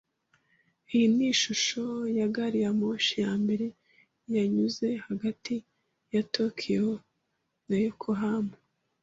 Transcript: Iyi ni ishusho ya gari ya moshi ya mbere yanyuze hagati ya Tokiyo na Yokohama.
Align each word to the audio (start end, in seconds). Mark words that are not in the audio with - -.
Iyi 0.93 1.05
ni 1.15 1.25
ishusho 1.33 1.83
ya 2.17 2.27
gari 2.35 2.59
ya 2.65 2.71
moshi 2.79 3.15
ya 3.23 3.31
mbere 3.43 3.65
yanyuze 4.35 4.87
hagati 5.05 5.55
ya 6.13 6.21
Tokiyo 6.35 6.89
na 7.67 7.77
Yokohama. 7.85 8.55